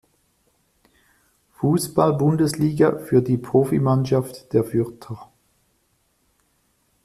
[1.57, 5.29] Fußball-Bundesliga für die Profi-Mannschaft der Fürther.